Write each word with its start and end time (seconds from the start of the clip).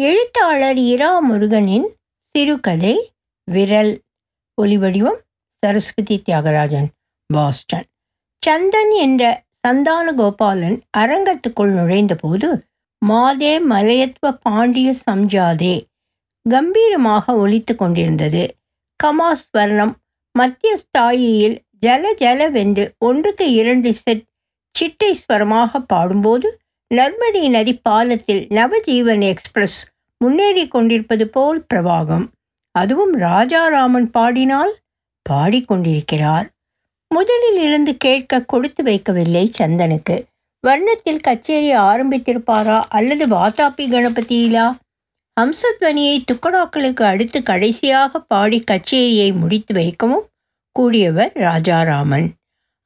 எழுத்தாளர் 0.00 0.78
இரா 0.90 1.08
முருகனின் 1.18 1.86
சிறுகதை 2.34 2.92
விரல். 3.48 3.90
ஒலிவடிவம் 4.58 5.18
சரஸ்வதி 5.62 6.16
தியாகராஜன் 6.26 6.86
பாஸ்டன். 7.26 7.86
சந்தன் 8.42 8.92
என்ற 8.96 9.22
சந்தான 9.60 10.12
கோபாலன் 10.12 10.78
அரங்கத்துக்குள் 10.98 11.72
நுழைந்தபோது 11.78 12.50
மாதே 13.02 13.52
மலையத்வ 13.72 14.32
பாண்டிய 14.42 14.94
சம்ஜாதே 15.10 15.74
கம்பீரமாக 16.46 17.34
ஒலித்து 17.34 17.74
கொண்டிருந்தது. 17.74 18.44
கமாஸ்வர்ணம் 19.00 19.94
மத்திய 20.34 20.72
ஸ்தாயியில் 20.84 21.58
ஜல 21.86 22.14
ஜலவென்று 22.22 22.86
ஒன்றுக்கு 22.98 23.48
இரண்டு 23.52 23.92
செட் 23.94 24.24
சிட்டை 24.74 25.12
ஸ்வரமாக 25.20 25.80
பாடும்போது 25.86 26.59
நர்மதி 26.94 27.48
நதி 27.48 27.72
பாலத்தில் 27.76 28.46
நவஜீவன் 28.50 29.22
எக்ஸ்பிரஸ் 29.22 29.76
முன்னேறி 30.18 30.68
கொண்டிருப்பது 30.68 31.28
போல் 31.28 31.60
பிரவாகம். 31.74 32.24
அதுவும் 32.74 33.12
ராஜாராமன் 33.18 34.08
பாடினால் 34.10 34.72
பாடிக்கொண்டிருக்கிறார் 35.26 36.48
முதலில் 37.14 37.60
இருந்து 37.62 37.96
கேட்க 37.96 38.42
கொடுத்து 38.42 38.82
வைக்கவில்லை 38.82 39.44
சந்தனுக்கு. 39.58 40.16
வர்ணத்தில் 40.66 41.20
கச்சேரி 41.20 41.70
ஆரம்பித்திருப்பாரா 41.74 42.78
அல்லது 42.88 43.26
வாதாபி 43.26 43.86
கணபதியிலா? 43.94 44.66
ஹம்சத்வனியை 45.36 46.16
துக்கடாக்களுக்கு 46.24 47.02
அடுத்து 47.02 47.42
கடைசியாக 47.42 48.20
பாடி 48.20 48.64
கச்சேரியை 48.70 49.30
முடித்து 49.34 49.74
வைக்கவும் 49.74 50.26
கூடியவர் 50.76 51.32
ராஜாராமன். 51.38 52.28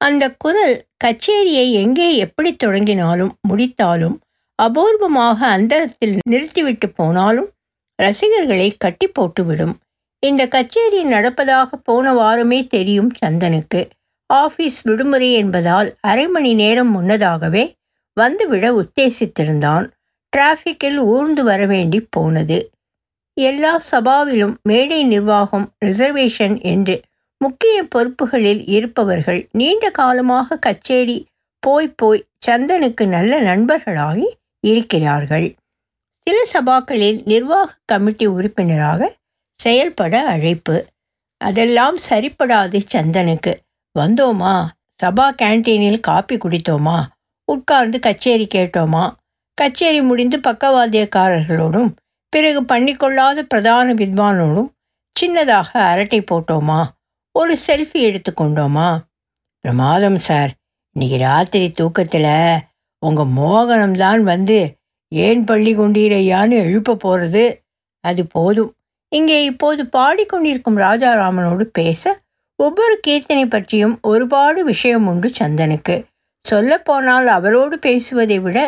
அந்த 0.07 0.25
குரல் 0.39 0.77
கச்சேரியை 1.05 1.67
எங்கே 1.83 2.09
எப்படி 2.17 2.51
தொடங்கினாலும் 2.55 3.33
முடித்தாலும் 3.49 4.17
அபூர்வமாக 4.63 5.39
அந்தரத்தில் 5.57 6.17
நிறுத்திவிட்டு 6.29 6.89
போனாலும் 6.91 7.49
ரசிகர்களை 7.99 8.69
கட்டி 8.79 9.07
போட்டுவிடும். 9.09 9.75
இந்த 10.23 10.43
கச்சேரி 10.49 11.01
நடப்பதாக 11.05 11.71
போன 11.83 12.13
வாரமே 12.13 12.61
தெரியும் 12.67 13.11
சந்தனுக்கு. 13.19 13.81
ஆஃபீஸ் 14.31 14.79
விடுமுறை 14.83 15.33
என்பதால் 15.33 15.89
அரை 16.01 16.27
மணி 16.29 16.53
நேரம் 16.55 16.91
முன்னதாகவே 16.91 17.65
வந்துவிட 18.17 18.67
உத்தேசித்திருந்தான். 18.83 19.87
டிராஃபிக்கில் 20.33 20.99
ஊர்ந்து 21.07 21.43
வர 21.45 21.67
வேண்டி 21.67 22.01
போனது. 22.11 22.59
எல்லா 23.37 23.73
சபாவிலும் 23.91 24.55
மேடை 24.63 25.01
நிர்வாகம் 25.05 25.67
ரிசர்வேஷன் 25.85 26.57
என்று 26.65 26.97
முக்கிய 27.45 27.85
பொறுப்புகளில் 27.85 28.63
இருப்பவர்கள் 28.69 29.49
நீண்ட 29.53 29.91
காலமாக 29.91 30.57
கச்சேரி 30.57 31.17
போய் 31.59 31.89
போய் 31.89 32.27
சந்தனுக்கு 32.47 33.07
நல்ல 33.07 33.41
நண்பர்களாகி 33.41 34.27
இருக்கிறார்கள். 34.61 35.55
சில 36.27 36.39
சபாக்களில் 36.53 37.21
நிர்வாக 37.25 37.75
கமிட்டி 37.85 38.27
உறுப்பினராக 38.27 39.15
செயல்பட 39.61 40.15
அழைப்பு. 40.27 40.77
அதெல்லாம் 41.37 41.97
சரிப்படாது 42.11 42.79
சந்தனுக்கு. 42.93 43.53
வந்தோமா? 43.99 44.55
சபா 45.03 45.27
கேன்டீனில் 45.43 46.01
காப்பி 46.01 46.37
குடித்தோமா? 46.37 46.99
உட்கார்ந்து 47.45 47.99
கச்சேரி 48.01 48.47
கேட்டோமா? 48.55 49.05
கச்சேரி 49.55 50.03
முடிந்து 50.03 50.39
பக்கவாத்தியக்காரர்களோடும் 50.39 51.91
பிறகு 52.33 52.61
பண்ணிக்கொள்ளாத 52.63 53.43
பிரதான 53.43 53.95
வித்வானோடும் 53.95 54.71
சின்னதாக 55.17 55.71
அரட்டை 55.73 56.21
போட்டோமா? 56.21 56.81
ஒரு 57.35 57.57
செல்ஃபி 57.67 58.01
எடுத்துக்கொண்டோமா? 58.09 58.89
பிரமாதம் 59.61 60.19
சார் 60.19 60.51
இன்னைக்கு 60.97 61.17
ராத்திரி 61.19 61.67
தூக்கத்தில் 61.71 62.35
உங்கள் 63.03 63.33
மோகனம்தான் 63.37 64.21
வந்து 64.23 64.59
ஏன் 65.09 65.45
பள்ளி 65.45 65.73
கொண்டீரையான்னு 65.77 66.57
எழுப்ப 66.67 66.95
போகிறது 66.95 67.45
அது 68.01 68.27
போதும். 68.27 68.71
இங்கே 69.13 69.45
இப்போது 69.45 69.83
பாடிக்கொண்டிருக்கும் 69.97 70.79
ராஜாராமனோடு 70.79 71.65
பேச 71.73 72.13
ஒவ்வொரு 72.59 73.01
கீர்த்தனை 73.07 73.47
பற்றியும் 73.47 73.97
ஒருபாடு 74.03 74.65
விஷயம் 74.65 75.07
உண்டு 75.07 75.31
சந்தனுக்கு. 75.41 75.97
சொல்லப்போனால் 76.45 77.27
அவரோடு 77.27 77.79
பேசுவதை 77.79 78.39
விட 78.39 78.59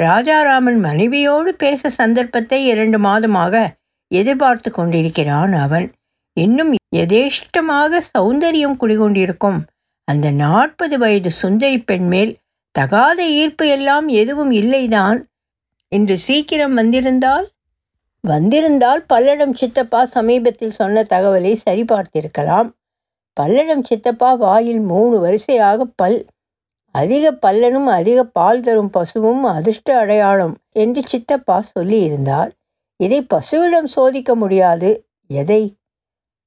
ராஜாராமன் 0.00 0.80
மனைவியோடு 0.80 1.52
பேச 1.54 1.90
சந்தர்ப்பத்தை 1.90 2.60
இரண்டு 2.66 2.98
மாதமாக 2.98 3.64
எதிர்பார்த்து 4.10 4.70
கொண்டிருக்கிறான் 4.70 5.52
அவன். 5.64 5.88
இன்னும் 6.36 6.74
எதேஷ்டமாக 6.96 8.00
சௌந்தரியம் 8.18 8.76
குடிகொண்டிருக்கும். 8.80 9.58
அந்த 10.04 10.30
நாற்பது 10.30 10.98
வயது 10.98 11.30
சுந்தரி 11.30 11.78
பெண் 11.78 12.06
மேல் 12.06 12.36
தகாத 12.70 13.28
ஈர்ப்பு 13.28 13.68
எல்லாம் 13.68 14.08
எதுவும் 14.08 14.50
இல்லைதான். 14.50 15.18
இன்று 15.88 16.18
சீக்கிரம் 16.18 16.74
வந்திருந்தால் 16.74 17.50
வந்திருந்தால் 18.20 19.04
பல்லடம் 19.12 19.52
சித்தப்பா 19.52 20.04
சமீபத்தில் 20.04 20.70
சொன்ன 20.70 21.02
தகவலை 21.02 21.56
சரிபார்த்திருக்கலாம். 21.70 22.68
பல்லடம் 23.40 23.84
சித்தப்பா 23.84 24.34
வாயில் 24.34 24.80
மூணு 24.80 25.18
வரிசையாக 25.18 25.84
பல் 25.84 26.26
அதிக 26.94 27.32
பல்லனும் 27.46 27.88
அதிக 27.90 28.24
பால் 28.24 28.60
தரும் 28.60 28.90
பசுவும் 28.90 29.44
அதிர்ஷ்ட 29.44 29.98
அடையாளம் 29.98 30.56
என்று 30.72 31.02
சித்தப்பா 31.02 31.62
சொல்லியிருந்தார். 31.78 32.50
இதை 32.96 33.26
பசுவிடம் 33.34 33.84
சோதிக்க 33.84 34.34
முடியாது. 34.34 34.90
எதை? 35.26 35.62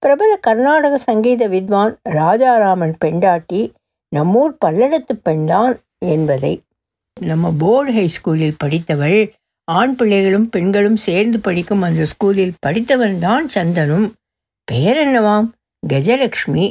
பிரபல 0.03 0.38
கர்நாடக 0.38 0.95
சங்கீத 0.97 1.44
வித்வான் 1.47 1.94
ராஜாராமன் 2.17 2.94
பெண்டாட்டி 3.06 3.61
நம்மூர் 4.11 4.53
பல்லடத்து 4.66 5.13
பெண்தான் 5.23 5.75
என்பதை. 6.06 6.51
நம்ம 7.22 7.51
போர்டு 7.57 7.91
ஹை 7.91 8.05
ஸ்கூலில் 8.07 8.59
படித்தவள் 8.63 9.19
ஆண் 9.67 9.95
பிள்ளைகளும் 9.95 10.47
பெண்களும் 10.50 10.97
சேர்ந்து 10.97 11.39
படிக்கும் 11.39 11.81
அந்த 11.81 12.01
ஸ்கூலில் 12.05 12.53
படித்தவன் 12.59 13.17
தான் 13.19 13.47
சந்தனும். 13.47 14.07
பெயர் 14.67 15.00
என்னவாம்? 15.05 15.47
கஜலக்ஷ்மி 15.84 16.66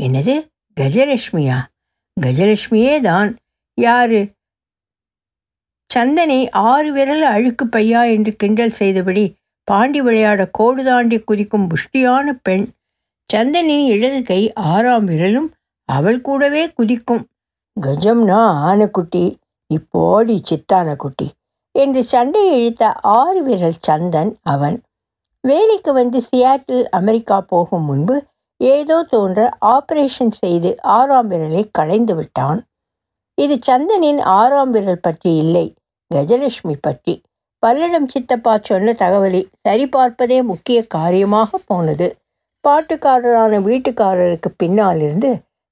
என்னது? 0.00 0.34
கஜலட்சுமியா 0.76 1.58
கஜலட்சுமியே 2.16 2.94
தான் 3.00 3.30
யாரு? 3.78 4.20
சந்தனை 5.90 6.40
ஆறு 6.70 6.90
விரல் 6.92 7.24
அழுக்கு 7.34 7.64
பையா 7.66 8.02
என்று 8.12 8.32
கிண்டல் 8.36 8.78
செய்தபடி 8.80 9.24
பாண்டி 9.72 10.00
விளையாட 10.00 10.42
கோடு 10.50 10.82
தாண்டி 10.84 11.16
குதிக்கும் 11.18 11.66
புஷ்டியான 11.70 12.32
பெண் 12.42 12.64
சந்தனின் 13.30 13.84
இடது 13.86 14.18
கை 14.22 14.40
ஆறாம் 14.72 15.06
விரலும் 15.06 15.46
அவள் 15.88 16.18
கூடவே 16.20 16.62
குதிக்கும். 16.68 17.22
கஜம்னா 17.76 18.40
ஆனைக்குட்டி 18.70 19.22
இப்போடி 19.70 20.34
சித்தான 20.42 20.96
குட்டி 20.96 21.28
என்று 21.74 22.00
சண்டை 22.04 22.42
இழுத்த 22.56 22.92
ஆறு 23.18 23.40
விரல் 23.42 23.78
சந்தன் 23.88 24.32
அவன். 24.42 24.76
வேலைக்கு 25.44 25.92
வந்து 25.92 26.18
சியாட்டில் 26.30 26.84
அமெரிக்கா 26.90 27.38
போகும் 27.52 27.84
முன்பு 27.84 28.16
ஏதோ 28.60 28.98
தோன்ற 29.02 29.48
ஆபரேஷன் 29.66 30.34
செய்து 30.42 30.70
ஆறாம் 30.80 31.30
விரலை 31.30 31.62
களைந்து 31.70 32.14
விட்டான். 32.14 32.60
இது 33.38 33.54
சந்தனின் 33.68 34.20
ஆறாம் 34.40 34.70
விரல் 34.70 35.00
பற்றி 35.00 35.32
இல்லை 35.36 35.66
கஜலட்சுமி 36.10 36.76
பற்றி. 36.80 37.14
பல்லடம் 37.62 38.06
சித்தப்பா 38.06 38.52
சொன்ன 38.62 38.92
தகவலை 38.92 39.40
சரிபார்ப்பதே 39.68 40.38
முக்கிய 40.42 40.78
காரியமாக 40.86 41.58
போனது. 41.64 42.06
பாட்டுக்காரரான 42.64 43.60
வீட்டுக்காரருக்கு 43.68 44.48
பின்னாலிருந்து 44.56 45.30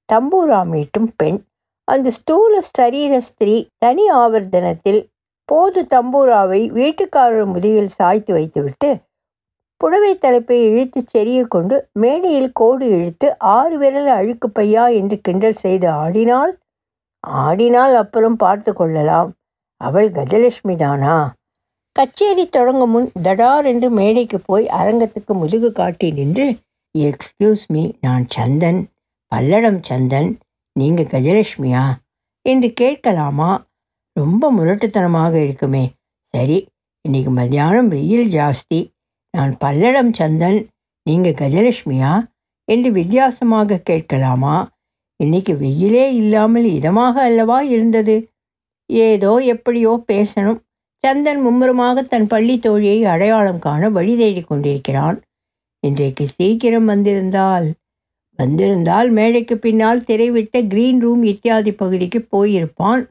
தம்பூரா 0.09 0.59
மீட்டும் 0.65 1.09
பெண். 1.15 1.39
அந்த 1.87 2.07
ஸ்தூல 2.09 2.53
சரீர 2.77 3.13
ஸ்திரீ 3.19 3.55
தனி 3.77 4.05
ஆவர்த்தனத்தில் 4.11 5.01
போது 5.49 5.79
தம்பூராவை 5.93 6.61
வீட்டுக்காரர் 6.71 7.49
முதுகில் 7.53 7.95
சாய்த்து 7.99 8.31
வைத்துவிட்டு 8.33 8.89
புடவை 9.81 10.11
தலைப்பை 10.17 10.57
இழுத்து 10.63 10.99
செறிய 11.13 11.39
கொண்டு 11.47 11.75
மேடையில் 11.99 12.51
கோடு 12.53 12.85
இழுத்து 12.89 13.27
ஆறு 13.39 13.75
விரல் 13.77 14.09
அழுக்கு 14.17 14.47
பையா 14.59 14.83
என்று 14.93 15.15
கிண்டல் 15.21 15.61
செய்து 15.63 15.87
ஆடினால் 16.03 16.53
ஆடினால் 17.23 17.95
அப்புறம் 17.95 18.35
பார்த்து 18.35 18.73
கொள்ளலாம். 18.73 19.29
அவள் 19.81 20.09
கஜலட்சுமி 20.09 20.75
தானா? 20.75 21.15
கச்சேரி 21.95 22.49
தொடங்கும் 22.49 22.89
முன் 22.89 23.11
தடார் 23.23 23.65
என்று 23.65 23.89
மேடைக்கு 23.89 24.39
போய் 24.39 24.65
அரங்கத்துக்கு 24.67 25.33
முதுகு 25.33 25.71
காட்டி 25.71 26.11
நின்று 26.11 26.45
எக்ஸ்கியூஸ் 26.95 27.63
மீ 27.67 27.91
நான் 28.01 28.25
சந்தன். 28.27 28.79
பல்லடம் 29.31 29.79
சந்தன். 29.81 30.29
நீங்கள் 30.75 31.05
கஜலட்சுமியா? 31.05 31.83
என்று 32.45 32.73
கேட்கலாமா? 32.73 33.49
ரொம்ப 34.13 34.51
முரட்டுத்தனமாக 34.51 35.33
இருக்குமே. 35.33 35.83
சரி 36.33 36.57
இன்னைக்கு 37.05 37.31
மத்தியானம் 37.31 37.87
வெயில் 37.87 38.27
ஜாஸ்தி. 38.29 38.79
நான் 39.37 39.53
பல்லடம் 39.63 40.11
சந்தன். 40.11 40.59
நீங்கள் 41.05 41.39
கஜலட்சுமியா? 41.41 42.13
என்று 42.67 42.91
வித்தியாசமாக 42.91 43.81
கேட்கலாமா? 43.83 44.55
இன்னைக்கு 45.19 45.57
வெயிலே 45.57 46.13
இல்லாமல் 46.13 46.69
இதமாக 46.77 47.15
அல்லவா 47.29 47.61
இருந்தது? 47.61 48.15
ஏதோ 48.85 49.31
எப்படியோ 49.53 50.03
பேசணும். 50.11 50.59
சந்தன் 51.03 51.39
மும்முரமாக 51.41 52.01
தன் 52.01 52.27
பள்ளி 52.27 52.55
தோழியை 52.57 52.97
அடையாளம் 53.03 53.59
காண 53.59 53.89
வழி 53.89 54.17
தேடிக் 54.17 54.49
கொண்டிருக்கிறான். 54.49 55.17
இன்றைக்கு 55.79 56.27
சீக்கிரம் 56.27 56.85
வந்திருந்தால் 56.85 57.67
வந்திருந்தால் 58.39 59.09
மேடைக்கு 59.09 59.57
பின்னால் 59.57 60.05
திரைவிட்ட 60.07 60.67
கிரீன் 60.67 60.99
ரூம் 60.99 61.23
இத்தியாதி 61.23 61.71
பகுதிக்கு 61.71 62.19
போயிருப்பான். 62.33 63.01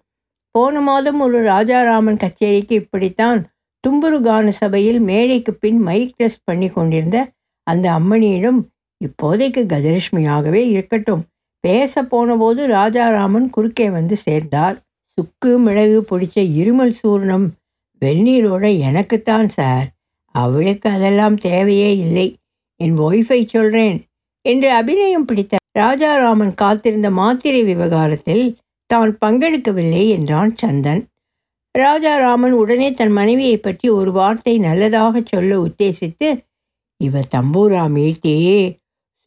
போன 0.50 0.80
மாதம் 0.80 1.20
ஒரு 1.20 1.38
ராஜாராமன் 1.42 2.16
கச்சேரிக்கு 2.16 2.74
இப்படித்தான் 2.82 3.40
தும்புரு 3.84 4.18
கான 4.20 4.50
சபையில் 4.50 5.00
மேடைக்கு 5.00 5.52
பின் 5.54 5.80
மைக் 5.80 6.16
டெஸ்ட் 6.16 6.44
பண்ணி 6.44 6.68
கொண்டிருந்த 6.68 7.18
அந்த 7.66 7.86
அம்மணியிடம் 7.90 8.60
இப்போதைக்கு 9.00 9.62
கஜலட்சுமியாகவே 9.72 10.62
இருக்கட்டும். 10.74 11.22
பேச 11.64 12.02
போனபோது 12.02 12.66
ராஜாராமன் 12.66 13.46
குறுக்கே 13.50 13.90
வந்து 13.90 14.16
சேர்ந்தார். 14.16 14.76
சுக்கு 15.18 15.52
மிளகு 15.58 16.00
பிடிச்ச 16.10 16.36
இருமல் 16.60 16.94
சூர்ணம் 17.00 17.46
வெந்நீரோட 18.02 18.64
எனக்குத்தான் 18.88 19.48
சார். 19.58 19.86
அவளுக்கு 20.34 20.88
அதெல்லாம் 20.96 21.36
தேவையே 21.48 21.90
இல்லை. 22.04 22.26
என் 22.80 22.96
ஒய்ஃபை 23.06 23.40
சொல்றேன் 23.54 23.98
என்று 24.44 24.68
அபிநயம் 24.80 25.28
பிடித்த 25.28 25.54
ராஜாராமன் 25.78 26.54
காத்திருந்த 26.54 27.08
மாத்திரை 27.20 27.60
விவகாரத்தில் 27.62 28.44
தான் 28.90 29.10
பங்கெடுக்கவில்லை 29.22 30.04
என்றான் 30.16 30.52
சந்தன். 30.62 31.02
ராஜாராமன் 31.74 32.54
உடனே 32.60 32.88
தன் 32.92 33.14
மனைவியை 33.18 33.56
பற்றி 33.56 33.88
ஒரு 33.98 34.12
வார்த்தை 34.12 34.54
நல்லதாக 34.58 35.20
சொல்ல 35.32 35.58
உத்தேசித்து 35.66 36.28
இவ 37.00 37.20
தம்பூரா 37.34 37.82
மீட்டி 37.96 38.34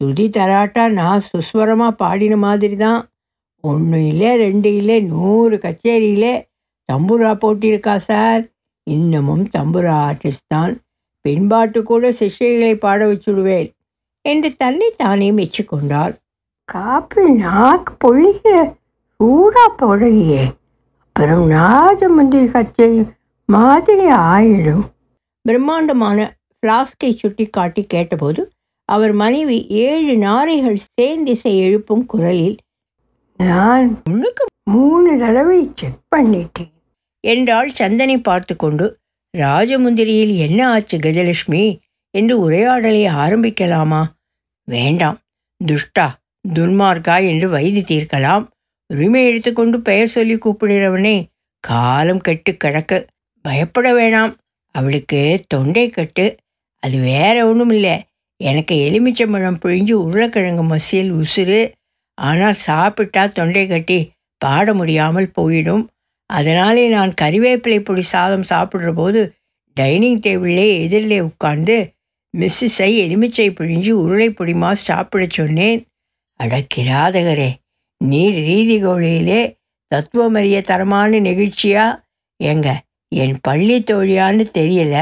சுதி 0.00 0.26
தராட்டா 0.36 0.84
நான் 0.92 1.24
சுஸ்வரமாக 1.30 1.98
பாடின 2.02 2.34
மாதிரி 2.36 2.76
தான். 2.76 3.00
ஒன்று 3.64 3.98
இல்லை 4.06 4.30
ரெண்டு 4.36 4.70
இல்லை 4.80 4.98
நூறு 5.12 5.56
கச்சேரியில் 5.58 6.32
தம்பூரா 6.88 7.30
போட்டிருக்கா 7.42 7.94
சார். 8.10 8.42
இன்னமும் 8.86 9.44
தம்புரா 9.56 9.94
ஆர்டிஸ்ட் 10.08 10.50
தான். 10.54 10.74
பின்பாட்டு 11.24 11.80
கூட 11.82 12.04
சிஷ்யர்களை 12.18 12.74
பாட 12.74 13.00
வச்சுடுவேன் 13.10 13.68
என்று 14.24 14.48
தன்னை 14.56 14.88
தானே 14.96 15.28
மெச்சிக்கொண்டாள் 15.32 16.14
காப்பி 16.68 17.24
நாக்கு 17.42 17.92
பொழிகிற 18.04 18.54
சூடா 19.20 19.64
போடலையே 19.80 20.44
அப்புறம் 21.06 21.44
நாஜமந்திரி 21.50 22.46
கச்சேரி 22.50 23.00
மாதிரி 23.48 24.06
ஆயிடும். 24.30 24.84
பிரம்மாண்டமான 25.44 26.18
ஃப்ளாஸ்கை 26.56 27.10
சுட்டி 27.16 27.44
காட்டி 27.46 27.82
கேட்டபோது 27.84 28.42
அவர் 28.88 29.12
மனைவி 29.22 29.58
ஏழு 29.86 30.14
நாரைகள் 30.16 30.78
சேர்ந்திசை 30.94 31.52
எழுப்பும் 31.64 32.04
குரலில் 32.06 32.56
நான் 33.40 33.88
உனக்கு 34.10 34.44
மூணு 34.70 35.10
தடவை 35.18 35.60
செக் 35.74 36.00
பண்ணிட்டேன். 36.14 36.72
என்றாள் 37.24 37.70
சந்தனை 37.78 38.16
பார்த்து 38.18 38.56
கொண்டு. 38.56 38.86
ராஜமுந்திரியில் 39.36 40.36
என்ன 40.36 40.60
ஆச்சு 40.68 40.98
கஜலட்சுமி? 40.98 41.64
என்று 42.10 42.34
உரையாடலை 42.40 43.04
ஆரம்பிக்கலாமா? 43.22 44.02
வேண்டாம். 44.64 45.18
துஷ்டா 45.64 46.06
துன்மார்க்கா 46.48 47.16
என்று 47.26 47.48
வைதி 47.48 47.82
தீர்க்கலாம். 47.82 48.44
உரிமை 48.86 49.26
எடுத்துக்கொண்டு 49.26 49.80
பெயர் 49.80 50.08
சொல்லி 50.08 50.36
கூப்பிடுறவனே 50.36 51.16
காலம் 51.64 52.20
கெட்டு 52.20 52.56
கிடக்க. 52.56 53.06
பயப்பட 53.44 53.92
வேணாம். 53.92 54.34
அவளுக்கு 54.74 55.20
தொண்டை 55.46 55.90
கட்டு. 55.90 56.26
அது 56.82 56.98
வேற 56.98 57.36
ஒன்றும் 57.48 57.70
இல்லை 57.70 57.96
எனக்கு 58.40 58.74
எலுமிச்சம்பழம் 58.88 59.60
பிழிஞ்சு 59.64 59.92
உருளைக்கிழங்கு 60.06 60.64
மசியல் 60.64 61.12
உசுறு. 61.20 61.60
ஆனால் 62.18 62.56
சாப்பிட்டா 62.68 63.22
தொண்டை 63.26 63.66
கட்டி 63.66 63.98
பாட 64.44 64.74
முடியாமல் 64.74 65.32
போயிடும். 65.40 65.84
அதனாலே 66.30 66.88
நான் 66.88 67.12
கறிவேப்பிலை 67.20 67.80
பொடி 67.80 68.02
சாதம் 68.02 68.46
சாப்பிட்ற 68.48 68.92
போது 68.94 69.34
டைனிங் 69.76 70.20
டேபிளிலே 70.20 70.68
எதிரிலே 70.84 71.20
உட்கார்ந்து 71.20 71.76
மிஸ்ஸஸை 72.34 72.90
எலுமிச்சை 73.04 73.50
பிழிஞ்சு 73.50 73.90
உருளை 73.90 74.28
பொடிமா 74.30 74.72
சாப்பிட 74.72 75.26
சொன்னேன். 75.28 75.86
அடக்கிராதகரே 76.40 77.50
நீர் 78.04 78.34
ரீதி 78.34 78.76
கோழியிலே 78.82 79.42
தத்துவமறிய 79.90 80.60
தரமான 80.60 81.20
நிகழ்ச்சியா? 81.20 81.84
எங்க 82.40 82.68
என் 83.12 83.36
பள்ளி 83.42 83.76
தோழியான்னு 83.80 84.44
தெரியல. 84.58 84.96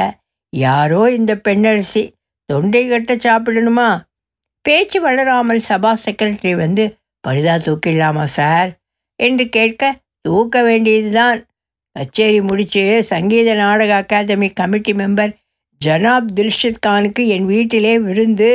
யாரோ 0.52 1.10
இந்த 1.10 1.32
பெண்ணரசி 1.36 2.02
தொண்டை 2.44 2.82
கட்ட 2.88 3.16
சாப்பிடணுமா? 3.16 3.88
பேச்சு 4.60 5.00
வளராமல் 5.00 5.62
சபா 5.68 5.92
செக்ரட்டரி 6.04 6.56
வந்து 6.56 6.84
பரிதா 7.20 7.54
தூக்கிடலாமா 7.54 8.24
சார்? 8.24 8.70
என்று 9.20 9.48
கேட்க 9.48 9.82
தூக்க 10.24 10.62
வேண்டியதுதான். 10.62 11.38
கச்சேரி 11.96 12.40
முடிச்சு 12.40 12.82
சங்கீத 13.02 13.54
நாடக 13.54 13.92
அகாதமி 14.02 14.48
கமிட்டி 14.52 14.92
மெம்பர் 14.92 15.32
ஜனாப் 15.80 16.28
தில்ஷத் 16.34 16.82
கானுக்கு 16.86 17.22
என் 17.26 17.46
வீட்டிலே 17.46 17.98
விருந்து 17.98 18.50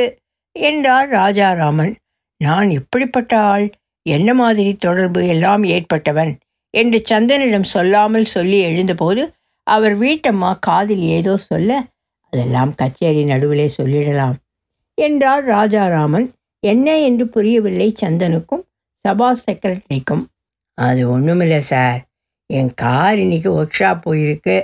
என்றார் 0.56 1.08
ராஜாராமன். 1.08 1.92
நான் 2.40 2.68
எப்படிப்பட்ட 2.70 3.32
ஆள்? 3.52 3.66
என்ன 4.06 4.34
மாதிரி 4.34 4.72
தொடர்பு? 4.76 5.20
எல்லாம் 5.26 5.64
ஏற்பட்டவன்? 5.64 6.32
என்று 6.74 6.98
சந்தனிடம் 7.10 7.68
சொல்லாமல் 7.74 8.24
சொல்லி 8.24 8.58
எழுந்தபோது 8.60 9.22
அவர் 9.66 9.94
வீட்டம்மா 10.00 10.50
காதில் 10.60 11.04
ஏதோ 11.16 11.36
சொல்ல 11.36 11.70
அதெல்லாம் 12.32 12.72
கச்சேரி 12.74 13.24
நடுவிலே 13.24 13.66
சொல்லிடலாம் 13.76 14.36
என்றார் 14.98 15.44
ராஜாராமன். 15.44 16.26
என்ன 16.62 16.98
என்று 16.98 17.24
புரியவில்லை 17.28 17.88
சந்தனுக்கும் 18.00 18.64
சபா 19.04 19.28
செக்ரட்டரிக்கும். 19.44 20.24
அது 20.78 21.10
ஒன்றுமில்லை 21.10 21.60
சார் 21.60 22.00
என் 22.46 22.74
கார் 22.74 23.18
இன்னைக்கு 23.18 23.50
ஒர்க் 23.52 23.78
ஷாப் 23.78 24.02
போயிருக்கு. 24.06 24.56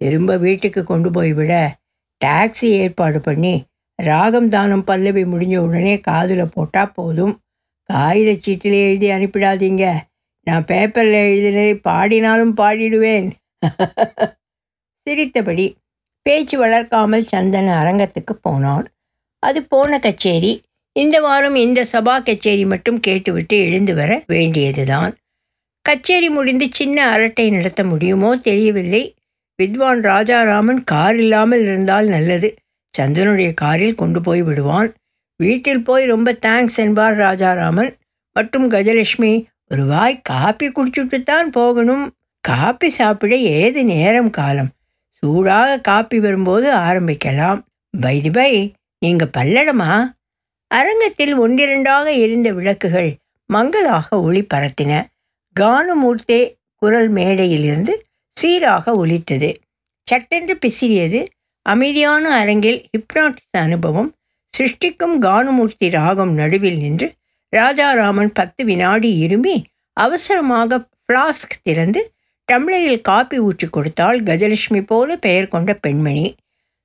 திரும்ப 0.00 0.36
வீட்டுக்கு 0.36 0.84
கொண்டு 0.84 1.10
போய் 1.10 1.32
விட 1.32 1.52
டாக்ஸி 2.24 2.68
ஏற்பாடு 2.82 3.20
பண்ணி 3.20 3.54
ராகம் 3.98 4.48
தானம் 4.48 4.84
பல்லவி 4.84 5.22
முடிஞ்ச 5.24 5.56
உடனே 5.56 6.00
காதில் 6.00 6.52
போட்டால் 6.54 6.92
போதும். 6.92 7.34
காகித 7.90 8.30
சீட்டில் 8.34 8.72
எழுதி 8.72 9.10
அனுப்பிடாதீங்க. 9.10 9.84
நான் 10.46 10.64
பேப்பரில் 10.64 11.20
எழுதினதை 11.26 11.74
பாடினாலும் 11.80 12.56
பாடிடுவேன். 12.56 13.28
சிரித்தபடி 15.06 15.66
பேச்சு 16.26 16.66
வளர்க்காமல் 16.66 17.28
சந்தன 17.28 17.68
அரங்கத்துக்கு 17.82 18.34
போனான். 18.42 18.86
அது 19.42 19.62
போன 19.62 19.98
கச்சேரி. 19.98 20.62
இந்த 20.96 21.20
வாரம் 21.20 21.54
இந்த 21.54 21.80
சபா 21.92 22.14
கச்சேரி 22.22 22.64
மட்டும் 22.64 23.00
கேட்டுவிட்டு 23.00 23.56
எழுந்து 23.58 23.94
வர 23.94 24.22
வேண்டியதுதான். 24.26 25.12
கச்சேரி 25.82 26.28
முடிந்து 26.28 26.66
சின்ன 26.70 27.10
அரட்டை 27.10 27.50
நடத்த 27.50 27.84
முடியுமோ 27.84 28.36
தெரியவில்லை. 28.36 29.14
வித்வான் 29.58 30.00
ராஜாராமன் 30.00 30.80
கார் 30.84 31.16
இல்லாமல் 31.16 31.60
இருந்தால் 31.60 32.06
நல்லது. 32.06 32.48
சந்தனுடைய 32.98 33.54
காரில் 33.54 33.94
கொண்டு 33.94 34.20
போய் 34.20 34.42
விடுவான். 34.42 34.94
வீட்டில் 35.36 35.82
போய் 35.82 36.04
ரொம்ப 36.04 36.38
தேங்க்ஸ் 36.46 36.76
என்பார் 36.76 37.16
ராஜாராமன். 37.16 37.90
மற்றும் 38.36 38.70
கஜலட்சுமி 38.70 39.32
ஒரு 39.68 39.84
வாய் 39.84 40.20
காப்பி 40.22 40.68
குடிச்சுட்டு 40.68 41.22
தான் 41.22 41.50
போகணும். 41.50 42.04
காப்பி 42.40 42.90
சாப்பிட 42.90 43.36
ஏது 43.36 43.84
நேரம் 43.84 44.30
காலம்? 44.30 44.70
சூடாக 45.22 45.78
காப்பி 45.80 46.20
வரும்போது 46.20 46.74
ஆரம்பிக்கலாம். 46.74 47.60
பைதி 48.00 48.30
பை 48.30 48.52
நீங்க 48.98 49.24
பல்லடமா? 49.38 49.92
அரங்கத்தில் 50.70 51.34
ஒன்றிரண்டாக 51.40 52.06
எரிந்த 52.16 52.52
விளக்குகள் 52.52 53.10
மங்களாக 53.46 54.20
ஒளி 54.20 54.46
பரத்தின. 54.54 54.92
கானமூர்த்தே 55.60 56.56
குரல் 56.74 57.12
மேடையிலிருந்து 57.12 57.94
சீராக 58.28 58.94
ஒலித்தது. 58.94 59.60
சட்டென்று 60.04 60.58
பிசிறியது 60.66 61.26
அமைதியான 61.62 62.34
அரங்கில் 62.34 62.88
ஹிப்னாட்டிஸ் 62.96 63.58
அனுபவம். 63.58 64.14
சிருஷ்டிக்கும் 64.58 65.18
கானமூர்த்தி 65.18 65.90
ராகம் 65.90 66.32
நடுவில் 66.32 66.78
நின்று 66.78 67.14
ராஜாராமன் 67.56 68.32
பத்து 68.32 68.64
வினாடி 68.64 69.26
இருமி 69.26 69.64
அவசரமாக 69.92 70.78
ஃப்ளாஸ்க் 70.78 71.60
திறந்து 71.62 72.12
டம்ளரில் 72.52 73.00
காப்பி 73.00 73.38
ஊற்றி 73.38 73.68
கொடுத்தால் 73.68 74.22
கஜலட்சுமி 74.22 74.86
போல 74.86 75.16
பெயர் 75.16 75.48
கொண்ட 75.48 75.74
பெண்மணி. 75.74 76.34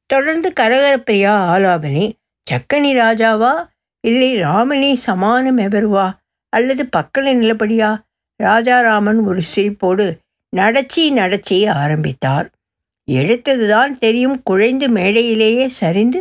தொடர்ந்து 0.06 0.54
கரகரப்பிரியா 0.60 1.34
ஆலாபனி 1.54 2.12
சக்கனி 2.52 2.92
ராஜாவா? 2.94 3.68
இல்லை 4.00 4.36
ராமனி 4.36 4.94
சமானம் 4.94 5.58
எவருவா? 5.58 6.14
அல்லது 6.50 6.90
பக்கல 6.98 7.34
நிலப்படியா? 7.34 8.05
ராஜாராமன் 8.44 9.20
ஒரு 9.24 9.42
சிரிப்போடு 9.56 10.06
நடச்சி 10.54 11.04
நடச்சி 11.12 11.58
ஆரம்பித்தார். 11.74 12.48
எடுத்ததுதான் 13.08 13.94
தெரியும் 13.98 14.42
குழைந்து 14.44 14.90
மேடையிலேயே 14.90 15.68
சரிந்து 15.68 16.20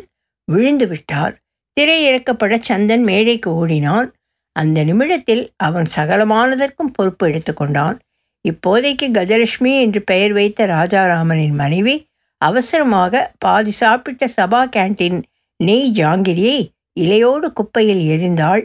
விழுந்து 0.49 0.87
விட்டார். 0.89 1.35
திரை 1.77 1.99
இறக்கப்பட 2.09 2.55
சந்தன் 2.69 3.03
மேடைக்கு 3.03 3.55
ஓடினான். 3.55 4.09
அந்த 4.57 4.85
நிமிடத்தில் 4.85 5.45
அவன் 5.57 5.87
சகலமானதற்கும் 5.97 6.93
பொறுப்பு 6.93 7.25
எடுத்துக்கொண்டான் 7.29 7.97
இப்போதைக்கு 8.45 9.07
கஜலட்சுமி 9.09 9.73
என்று 9.81 10.03
பெயர் 10.03 10.33
வைத்த 10.33 10.67
ராஜாராமனின் 10.67 11.55
மனைவி 11.55 11.95
அவசரமாக 12.43 13.33
பாதி 13.39 13.71
சாப்பிட்ட 13.71 14.27
சபா 14.37 14.61
கேண்டீன் 14.77 15.23
நெய் 15.61 15.93
ஜாங்கிரியை 15.95 16.59
இலையோடு 17.01 17.47
குப்பையில் 17.53 18.03
எரிந்தாள். 18.15 18.63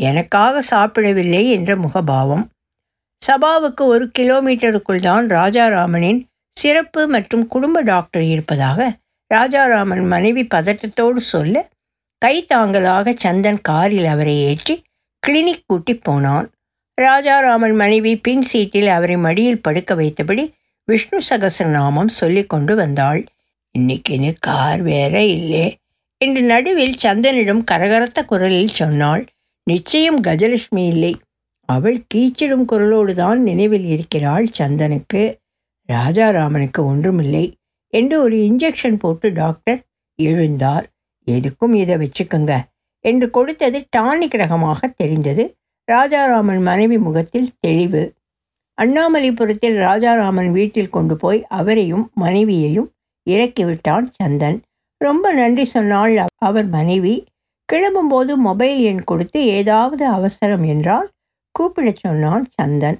எனக்காக 0.00 0.62
சாப்பிடவில்லை 0.62 1.50
என்ற 1.50 1.76
முகபாவம். 1.76 2.44
சபாவுக்கு 3.22 3.82
ஒரு 3.84 4.04
கிலோமீட்டருக்குள் 4.18 5.00
தான் 5.00 5.26
ராஜாராமனின் 5.28 6.20
சிறப்பு 6.56 7.00
மற்றும் 7.06 7.44
குடும்ப 7.46 7.80
டாக்டர் 7.82 8.24
இருப்பதாக 8.24 8.86
ராஜாராமன் 9.30 10.04
மனைவி 10.06 10.42
பதட்டத்தோடு 10.54 11.20
சொல்ல 11.34 11.56
கைத்தாங்கலாக 12.22 13.12
சந்தன் 13.24 13.60
காரில் 13.60 14.06
அவரை 14.06 14.36
ஏற்றி 14.42 14.74
கிளினிக் 15.22 15.66
கூட்டி 15.66 15.94
போனான். 15.98 16.46
ராஜாராமன் 16.98 17.76
மனைவி 17.76 18.12
பின் 18.16 18.42
சீட்டில் 18.42 18.88
அவரை 18.88 19.16
மடியில் 19.16 19.60
படுக்க 19.60 19.94
வைத்தபடி 19.94 20.44
விஷ்ணு 20.88 21.18
சகசரநாமம் 21.30 22.12
சொல்லிக் 22.20 22.48
கொண்டு 22.48 22.74
வந்தாள். 22.74 23.20
இன்னைக்குன்னு 23.74 24.30
கார் 24.40 24.82
வேற 24.82 25.14
இல்லை 25.36 25.66
என்று 26.20 26.42
நடுவில் 26.42 26.96
சந்தனிடம் 27.02 27.62
கரகரத்த 27.70 28.24
குரலில் 28.24 28.76
சொன்னாள். 28.80 29.22
நிச்சயம் 29.66 30.20
கஜலட்சுமி 30.22 30.84
இல்லை. 30.86 31.12
அவள் 31.68 31.98
கீச்சிடும் 32.14 32.66
குரலோடு 32.72 33.12
தான் 33.14 33.40
நினைவில் 33.42 33.84
இருக்கிறாள் 33.84 34.46
சந்தனுக்கு. 34.58 35.22
ராஜாராமனுக்கு 35.88 36.80
ஒன்றுமில்லை. 36.84 37.44
என்று 37.92 38.20
ஒரு 38.22 38.36
இன்ஜெக்ஷன் 38.36 38.98
போட்டு 38.98 39.32
டாக்டர் 39.32 39.80
எழுந்தார். 40.18 40.86
எதுக்கும் 41.26 41.74
இதை 41.74 41.96
வச்சுக்கோங்க 41.96 42.54
என்று 43.04 43.30
கொடுத்தது 43.30 43.78
டானிக் 43.96 44.36
ரகமாக 44.36 44.88
தெரிந்தது. 44.96 45.44
ராஜாராமன் 45.88 46.62
மனைவி 46.62 46.98
முகத்தில் 46.98 47.50
தெளிவு. 47.60 48.02
அண்ணாமலைபுரத்தில் 48.78 49.76
ராஜாராமன் 49.76 50.50
வீட்டில் 50.50 50.90
கொண்டு 50.90 51.16
போய் 51.16 51.40
அவரையும் 51.48 52.04
மனைவியையும் 52.14 52.88
இறக்கிவிட்டான் 53.26 54.06
சந்தன். 54.22 54.58
ரொம்ப 55.00 55.32
நன்றி 55.32 55.64
சொன்னாள் 55.64 56.14
அவர் 56.38 56.68
மனைவி. 56.68 57.14
கிளம்பும்போது 57.68 58.32
மொபைல் 58.38 58.78
எண் 58.80 59.02
கொடுத்து 59.04 59.40
ஏதாவது 59.58 60.04
அவசரம் 60.06 60.64
என்றால் 60.64 61.08
கூப்பிடச் 61.58 61.96
சொன்னான் 61.96 62.44
சந்தன். 62.62 62.98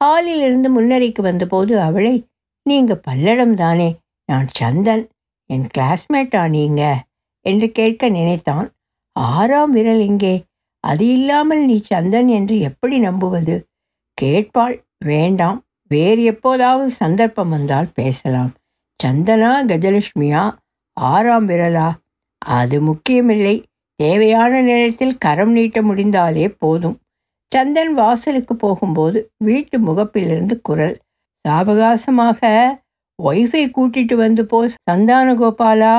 ஹாலில் 0.00 0.42
இருந்து 0.42 0.68
முன்னரைக்கு 0.70 1.20
வந்தபோது 1.20 1.80
அவளை 1.80 2.26
நீங்க 2.62 3.00
பல்லடம் 3.10 3.54
தானே 3.54 3.98
நான் 4.26 4.48
சந்தன் 4.60 5.08
என் 5.50 5.66
கிளாஸ்மேட்டா 5.78 6.48
நீங்க 6.48 7.04
என்று 7.40 7.70
கேட்க 7.70 8.08
நினைத்தான். 8.08 8.74
ஆறாம் 9.12 9.70
விரல் 9.70 10.00
இங்கே. 10.00 10.44
அது 10.80 11.06
இல்லாமல் 11.08 11.64
நீ 11.64 11.82
சந்தன் 11.94 12.28
என்று 12.28 12.60
எப்படி 12.60 12.98
நம்புவது 12.98 13.66
கேட்பாள். 14.22 14.82
வேண்டாம். 15.04 15.58
வேறு 15.88 16.22
எப்போதாவது 16.22 16.90
சந்தர்ப்பம் 16.90 17.48
வந்தால் 17.48 17.92
பேசலாம். 17.94 18.52
சந்தனா 19.04 19.52
கஜலட்சுமியா? 19.66 20.42
ஆறாம் 20.92 21.48
விரலா? 21.48 21.88
அது 22.38 22.80
முக்கியமில்லை. 22.80 23.62
தேவையான 24.00 24.60
நேரத்தில் 24.60 25.18
கரம் 25.18 25.52
நீட்ட 25.52 25.82
முடிந்தாலே 25.82 26.54
போதும். 26.58 26.98
சந்தன் 27.54 27.94
வாசலுக்கு 27.94 28.54
போகும்போது 28.56 29.18
வீட்டு 29.44 29.76
முகப்பிலிருந்து 29.78 30.54
குரல் 30.60 30.96
சாவகாசமாக 31.44 32.40
ஒய்ஃபை 33.22 33.64
கூட்டிட்டு 33.76 34.14
வந்து 34.14 34.42
போ 34.44 34.58
சந்தான 34.90 35.34
கோபாலா 35.34 35.94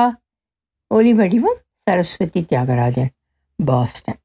ஒலி 0.90 1.12
வடிவம் 1.12 1.60
சரஸ்வதி 1.82 2.40
தியாகராஜன் 2.42 3.10
பாஸ்டன். 3.58 4.20